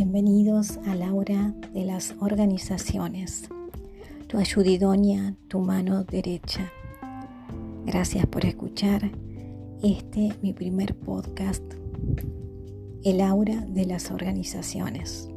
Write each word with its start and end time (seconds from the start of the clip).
bienvenidos 0.00 0.78
a 0.86 0.94
la 0.94 1.12
hora 1.12 1.54
de 1.74 1.84
las 1.84 2.14
organizaciones. 2.20 3.50
Tu 4.28 4.38
ayudidonia, 4.38 5.36
tu 5.46 5.58
mano 5.58 6.04
derecha. 6.04 6.72
Gracias 7.84 8.24
por 8.24 8.46
escuchar 8.46 9.10
este 9.82 10.30
mi 10.40 10.54
primer 10.54 10.98
podcast, 10.98 11.62
El 13.04 13.20
aura 13.20 13.60
de 13.66 13.84
las 13.84 14.10
organizaciones. 14.10 15.28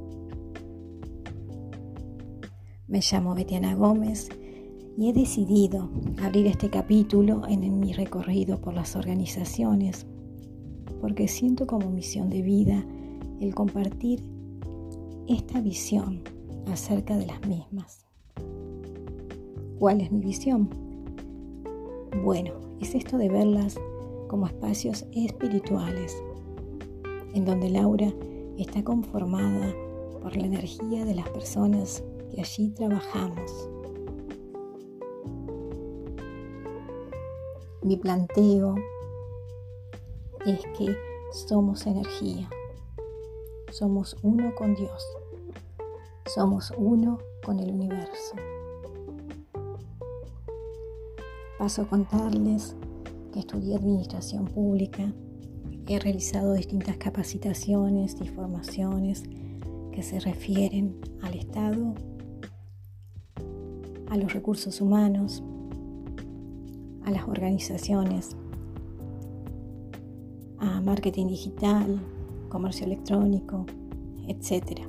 Me 2.87 3.01
llamo 3.01 3.35
Betiana 3.35 3.75
Gómez 3.75 4.29
y 4.97 5.09
he 5.09 5.13
decidido 5.13 5.89
abrir 6.23 6.47
este 6.47 6.69
capítulo 6.69 7.41
en 7.49 7.81
mi 7.81 7.91
recorrido 7.91 8.61
por 8.61 8.73
las 8.73 8.95
organizaciones 8.95 10.05
porque 11.01 11.27
siento 11.27 11.67
como 11.67 11.89
misión 11.89 12.29
de 12.29 12.41
vida 12.41 12.85
el 13.41 13.53
compartir 13.53 14.32
esta 15.27 15.61
visión 15.61 16.21
acerca 16.71 17.17
de 17.17 17.25
las 17.25 17.45
mismas. 17.47 18.05
¿Cuál 19.79 20.01
es 20.01 20.11
mi 20.11 20.21
visión? 20.21 20.69
Bueno, 22.23 22.53
es 22.79 22.95
esto 22.95 23.17
de 23.17 23.29
verlas 23.29 23.75
como 24.27 24.47
espacios 24.47 25.05
espirituales, 25.13 26.21
en 27.33 27.45
donde 27.45 27.69
Laura 27.69 28.13
está 28.57 28.83
conformada 28.83 29.73
por 30.21 30.35
la 30.37 30.45
energía 30.45 31.05
de 31.05 31.15
las 31.15 31.29
personas 31.29 32.03
que 32.31 32.41
allí 32.41 32.69
trabajamos. 32.69 33.69
Mi 37.81 37.97
planteo 37.97 38.75
es 40.45 40.61
que 40.77 40.95
somos 41.31 41.85
energía, 41.85 42.49
somos 43.71 44.15
uno 44.23 44.53
con 44.55 44.75
Dios, 44.75 45.03
somos 46.25 46.73
uno 46.77 47.19
con 47.45 47.59
el 47.59 47.71
universo. 47.71 48.35
Paso 51.57 51.83
a 51.83 51.87
contarles 51.87 52.75
que 53.31 53.39
estudié 53.39 53.75
administración 53.75 54.45
pública, 54.45 55.11
he 55.87 55.99
realizado 55.99 56.53
distintas 56.53 56.97
capacitaciones 56.97 58.15
y 58.21 58.27
formaciones 58.27 59.23
que 59.91 60.01
se 60.01 60.19
refieren 60.19 60.99
al 61.21 61.35
Estado, 61.35 61.93
a 64.09 64.17
los 64.17 64.33
recursos 64.33 64.81
humanos, 64.81 65.43
a 67.05 67.11
las 67.11 67.27
organizaciones, 67.27 68.35
a 70.59 70.81
marketing 70.81 71.27
digital, 71.27 71.99
comercio 72.49 72.85
electrónico, 72.85 73.65
etc. 74.27 74.81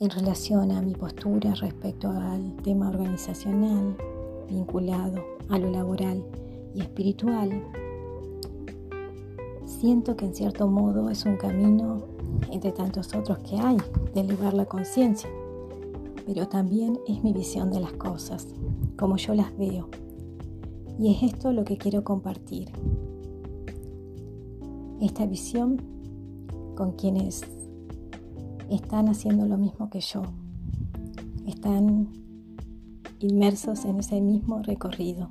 En 0.00 0.08
relación 0.08 0.70
a 0.70 0.80
mi 0.80 0.94
postura 0.94 1.54
respecto 1.56 2.08
al 2.08 2.56
tema 2.62 2.88
organizacional 2.88 3.98
vinculado 4.48 5.22
a 5.50 5.58
lo 5.58 5.70
laboral 5.70 6.24
y 6.74 6.80
espiritual, 6.80 7.62
siento 9.66 10.16
que 10.16 10.24
en 10.24 10.34
cierto 10.34 10.68
modo 10.68 11.10
es 11.10 11.26
un 11.26 11.36
camino 11.36 12.00
entre 12.50 12.72
tantos 12.72 13.14
otros 13.14 13.40
que 13.40 13.58
hay 13.58 13.76
de 14.14 14.20
elevar 14.22 14.54
la 14.54 14.64
conciencia, 14.64 15.28
pero 16.24 16.48
también 16.48 16.98
es 17.06 17.22
mi 17.22 17.34
visión 17.34 17.70
de 17.70 17.80
las 17.80 17.92
cosas, 17.92 18.48
como 18.96 19.18
yo 19.18 19.34
las 19.34 19.54
veo. 19.58 19.90
Y 20.98 21.12
es 21.12 21.34
esto 21.34 21.52
lo 21.52 21.62
que 21.62 21.76
quiero 21.76 22.04
compartir 22.04 22.70
esta 24.98 25.26
visión 25.26 25.76
con 26.74 26.92
quienes 26.92 27.44
están 28.70 29.08
haciendo 29.08 29.46
lo 29.46 29.58
mismo 29.58 29.90
que 29.90 30.00
yo, 30.00 30.22
están 31.46 32.08
inmersos 33.18 33.84
en 33.84 33.98
ese 33.98 34.20
mismo 34.20 34.62
recorrido. 34.62 35.30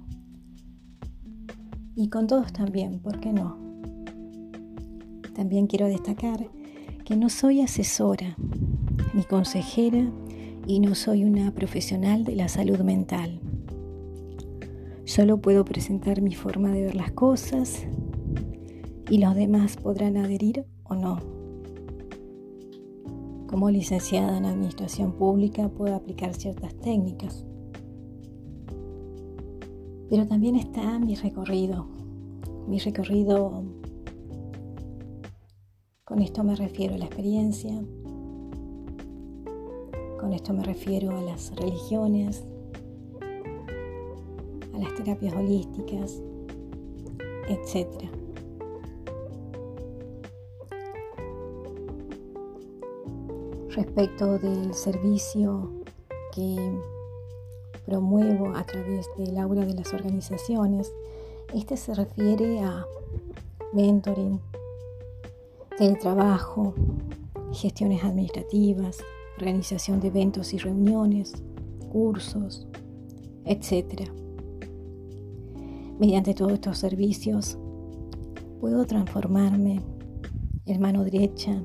Y 1.95 2.09
con 2.09 2.27
todos 2.27 2.53
también, 2.53 2.99
¿por 2.99 3.19
qué 3.19 3.33
no? 3.33 3.57
También 5.35 5.67
quiero 5.67 5.87
destacar 5.87 6.49
que 7.05 7.15
no 7.15 7.29
soy 7.29 7.61
asesora 7.61 8.35
ni 9.13 9.23
consejera 9.23 10.11
y 10.67 10.79
no 10.79 10.95
soy 10.95 11.23
una 11.23 11.51
profesional 11.51 12.23
de 12.23 12.35
la 12.35 12.47
salud 12.47 12.79
mental. 12.79 13.39
Solo 15.05 15.41
puedo 15.41 15.65
presentar 15.65 16.21
mi 16.21 16.35
forma 16.35 16.71
de 16.71 16.83
ver 16.83 16.95
las 16.95 17.11
cosas 17.11 17.87
y 19.09 19.17
los 19.17 19.33
demás 19.33 19.77
podrán 19.77 20.17
adherir 20.17 20.65
o 20.83 20.93
no. 20.93 21.38
Como 23.49 23.71
licenciada 23.71 24.37
en 24.37 24.45
Administración 24.45 25.13
Pública 25.13 25.69
puedo 25.69 25.95
aplicar 25.95 26.35
ciertas 26.35 26.75
técnicas, 26.75 27.43
pero 30.07 30.27
también 30.27 30.55
está 30.55 30.99
mi 30.99 31.15
recorrido, 31.15 31.87
mi 32.67 32.77
recorrido, 32.77 33.63
con 36.03 36.21
esto 36.21 36.43
me 36.43 36.55
refiero 36.55 36.93
a 36.93 36.99
la 36.99 37.05
experiencia, 37.05 37.73
con 40.19 40.31
esto 40.33 40.53
me 40.53 40.63
refiero 40.63 41.17
a 41.17 41.21
las 41.21 41.55
religiones, 41.55 42.43
a 44.75 44.77
las 44.77 44.93
terapias 44.93 45.33
holísticas, 45.33 46.21
etcétera. 47.47 48.11
Respecto 53.79 54.37
del 54.37 54.73
servicio 54.73 55.71
que 56.35 56.57
promuevo 57.85 58.53
a 58.53 58.65
través 58.65 59.07
del 59.17 59.37
aula 59.37 59.65
de 59.65 59.73
las 59.73 59.93
organizaciones. 59.93 60.91
Este 61.53 61.77
se 61.77 61.95
refiere 61.95 62.59
a 62.59 62.85
mentoring, 63.71 64.41
teletrabajo, 65.77 66.73
gestiones 67.53 68.03
administrativas, 68.03 68.97
organización 69.37 70.01
de 70.01 70.09
eventos 70.09 70.53
y 70.53 70.57
reuniones, 70.57 71.41
cursos, 71.89 72.67
etc. 73.45 74.09
Mediante 75.97 76.33
todos 76.33 76.51
estos 76.51 76.77
servicios 76.77 77.57
puedo 78.59 78.85
transformarme 78.85 79.79
en 80.65 80.81
mano 80.81 81.05
derecha 81.05 81.61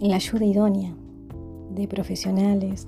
en 0.00 0.10
la 0.10 0.16
ayuda 0.16 0.44
idónea 0.44 0.94
de 1.70 1.88
profesionales, 1.88 2.86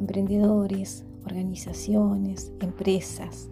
emprendedores, 0.00 1.04
organizaciones, 1.24 2.52
empresas, 2.60 3.48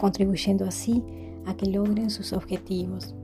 contribuyendo 0.00 0.64
así 0.64 1.02
a 1.46 1.54
que 1.54 1.66
logren 1.66 2.10
sus 2.10 2.32
objetivos. 2.32 3.14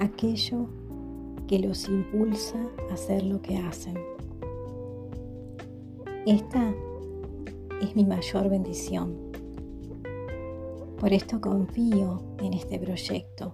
Aquello 0.00 0.68
que 1.46 1.58
los 1.58 1.88
impulsa 1.88 2.58
a 2.90 2.94
hacer 2.94 3.22
lo 3.22 3.40
que 3.40 3.56
hacen. 3.58 3.94
Esta 6.26 6.74
es 7.80 7.94
mi 7.94 8.04
mayor 8.04 8.48
bendición. 8.48 9.14
Por 10.98 11.12
esto 11.12 11.40
confío 11.40 12.22
en 12.38 12.54
este 12.54 12.78
proyecto 12.78 13.52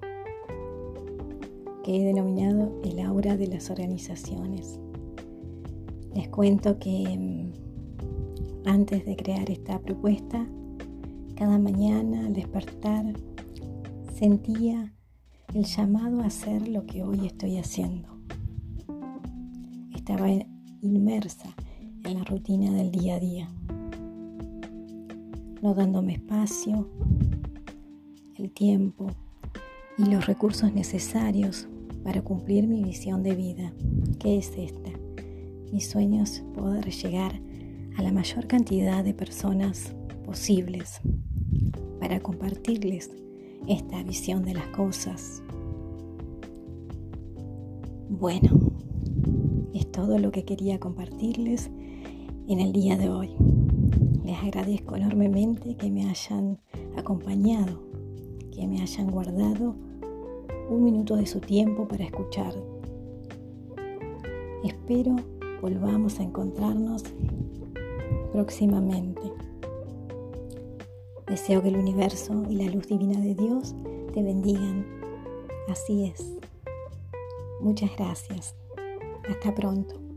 que 1.82 1.96
he 1.96 2.04
denominado 2.04 2.80
el 2.84 3.00
aura 3.00 3.36
de 3.36 3.46
las 3.46 3.70
organizaciones. 3.70 4.78
Les 6.14 6.28
cuento 6.28 6.78
que 6.78 7.16
mm, 7.18 8.68
antes 8.68 9.06
de 9.06 9.16
crear 9.16 9.50
esta 9.50 9.78
propuesta, 9.78 10.46
cada 11.34 11.58
mañana 11.58 12.26
al 12.26 12.34
despertar 12.34 13.14
sentía 14.14 14.92
el 15.54 15.64
llamado 15.64 16.20
a 16.20 16.26
hacer 16.26 16.68
lo 16.68 16.84
que 16.86 17.02
hoy 17.02 17.26
estoy 17.26 17.56
haciendo. 17.58 18.08
Estaba 19.94 20.28
inmersa 20.82 21.54
en 22.04 22.18
la 22.18 22.24
rutina 22.24 22.70
del 22.72 22.90
día 22.90 23.16
a 23.16 23.20
día, 23.20 23.48
no 25.62 25.74
dándome 25.74 26.14
espacio, 26.14 26.88
el 28.36 28.50
tiempo 28.52 29.08
y 30.00 30.10
los 30.10 30.26
recursos 30.26 30.72
necesarios 30.72 31.68
para 32.02 32.22
cumplir 32.22 32.66
mi 32.66 32.82
visión 32.82 33.22
de 33.22 33.34
vida, 33.34 33.72
que 34.18 34.38
es 34.38 34.50
esta. 34.56 34.90
Mi 35.70 35.80
sueño 35.82 36.22
es 36.22 36.42
poder 36.54 36.90
llegar 36.90 37.38
a 37.98 38.02
la 38.02 38.10
mayor 38.10 38.46
cantidad 38.46 39.04
de 39.04 39.12
personas 39.12 39.94
posibles 40.24 41.02
para 42.00 42.20
compartirles 42.20 43.10
esta 43.68 44.02
visión 44.02 44.42
de 44.42 44.54
las 44.54 44.66
cosas. 44.68 45.42
Bueno, 48.08 48.72
es 49.74 49.92
todo 49.92 50.18
lo 50.18 50.32
que 50.32 50.44
quería 50.44 50.80
compartirles 50.80 51.70
en 52.48 52.60
el 52.60 52.72
día 52.72 52.96
de 52.96 53.10
hoy. 53.10 53.30
Les 54.24 54.38
agradezco 54.38 54.96
enormemente 54.96 55.76
que 55.76 55.90
me 55.90 56.08
hayan 56.08 56.58
acompañado, 56.96 57.82
que 58.50 58.66
me 58.66 58.80
hayan 58.80 59.10
guardado 59.10 59.89
un 60.70 60.84
minuto 60.84 61.16
de 61.16 61.26
su 61.26 61.40
tiempo 61.40 61.86
para 61.86 62.04
escuchar. 62.04 62.54
Espero 64.64 65.16
volvamos 65.60 66.18
a 66.20 66.22
encontrarnos 66.22 67.02
próximamente. 68.32 69.20
Deseo 71.26 71.62
que 71.62 71.68
el 71.68 71.76
universo 71.76 72.44
y 72.48 72.54
la 72.54 72.70
luz 72.72 72.86
divina 72.86 73.20
de 73.20 73.34
Dios 73.34 73.74
te 74.14 74.22
bendigan. 74.22 74.86
Así 75.68 76.06
es. 76.06 76.36
Muchas 77.60 77.90
gracias. 77.96 78.54
Hasta 79.28 79.54
pronto. 79.54 80.09